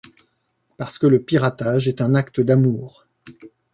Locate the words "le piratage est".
1.05-2.01